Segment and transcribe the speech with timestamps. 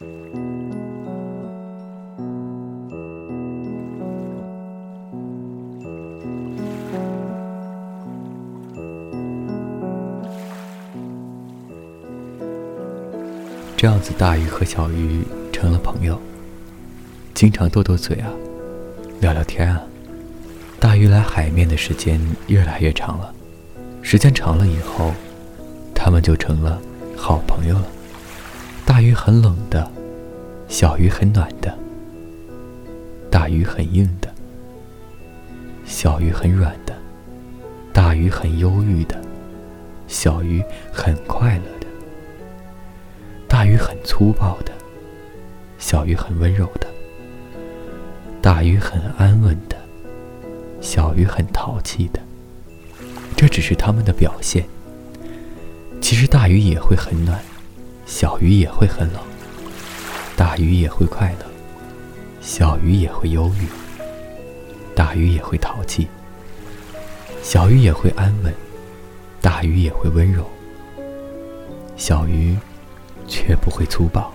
[0.00, 0.06] 这
[13.86, 15.22] 样子，大鱼和小鱼
[15.52, 16.20] 成了朋友，
[17.32, 18.28] 经常斗斗嘴啊，
[19.20, 19.80] 聊聊天啊。
[20.80, 23.32] 大鱼来海面的时间越来越长了，
[24.02, 25.12] 时间长了以后，
[25.94, 26.80] 他们就成了
[27.16, 27.93] 好朋友了。
[28.86, 29.90] 大鱼很冷的，
[30.68, 31.72] 小鱼很暖的；
[33.30, 34.32] 大鱼很硬的，
[35.84, 36.92] 小鱼很软的；
[37.92, 39.20] 大鱼很忧郁的，
[40.06, 41.86] 小鱼很快乐的；
[43.48, 44.72] 大鱼很粗暴的，
[45.78, 46.86] 小鱼很温柔的；
[48.40, 49.74] 大鱼很安稳的。
[50.80, 52.20] 小鱼很淘气的，
[53.34, 54.66] 这只是他们的表现。
[55.98, 57.40] 其实大鱼也会很暖，
[58.06, 59.20] 小鱼也会很冷；
[60.36, 61.46] 大鱼也会快乐，
[62.40, 63.66] 小鱼也会忧郁；
[64.94, 66.06] 大鱼也会淘气，
[67.42, 68.52] 小鱼也会安稳；
[69.40, 70.44] 大鱼也会温柔，
[71.96, 72.56] 小鱼
[73.26, 74.32] 却不会粗暴。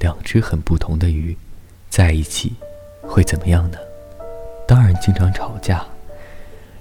[0.00, 1.36] 两只很不同的鱼，
[1.88, 2.54] 在一起
[3.02, 3.78] 会怎么样呢？
[4.66, 5.84] 当然经常吵架，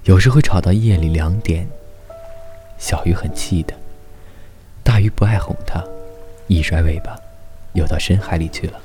[0.04, 1.68] 有时会吵到夜里两点。
[2.78, 3.74] 小鱼很气的，
[4.84, 5.84] 大鱼不爱哄它，
[6.48, 7.16] 一甩尾巴，
[7.74, 8.80] 游到深海里去了。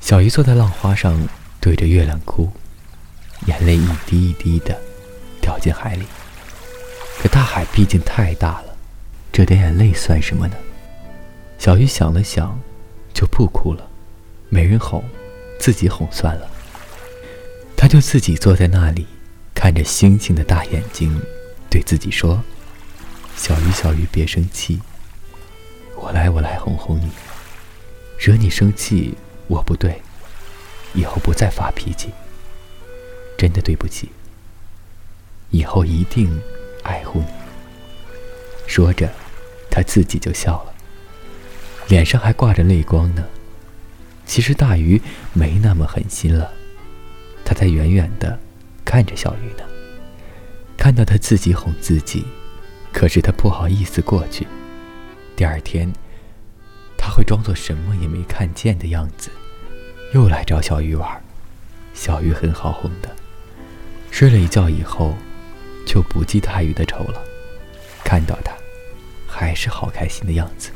[0.00, 1.26] 小鱼坐在浪花上，
[1.60, 2.50] 对着月亮哭，
[3.46, 4.80] 眼泪一滴一滴的
[5.40, 6.04] 掉进海里。
[7.18, 8.76] 可大海毕竟太大了，
[9.32, 10.56] 这点眼泪算什么呢？
[11.58, 12.58] 小鱼想了想，
[13.14, 13.88] 就不哭了。
[14.48, 15.02] 没人哄，
[15.58, 16.50] 自己哄算了。
[17.76, 19.06] 他就自己坐在那里，
[19.54, 21.20] 看着星星的大眼睛，
[21.70, 22.42] 对自己说
[23.36, 24.80] ：“小鱼，小鱼，别生气，
[25.96, 27.10] 我来，我来哄哄你。
[28.18, 29.14] 惹你生气。”
[29.48, 30.00] 我不对，
[30.94, 32.08] 以后不再发脾气。
[33.42, 34.08] 真的对不起，
[35.50, 36.40] 以后一定
[36.84, 37.26] 爱护你。
[38.68, 39.10] 说着，
[39.68, 40.72] 他自己就笑了，
[41.88, 43.24] 脸上还挂着泪光呢。
[44.24, 46.52] 其实大鱼没那么狠心了，
[47.44, 48.38] 他在远远的
[48.84, 49.64] 看着小鱼呢，
[50.78, 52.24] 看到他自己哄自己，
[52.92, 54.46] 可是他不好意思过去。
[55.34, 55.92] 第二天，
[56.96, 59.32] 他会装作什么也没看见的样子。
[60.14, 61.20] 又来找小鱼玩，
[61.92, 63.16] 小鱼很好哄的。
[64.12, 65.16] 睡了一觉以后，
[65.86, 67.20] 就不记大鱼的仇了。
[68.04, 68.52] 看到他，
[69.26, 70.70] 还是好开心的样子。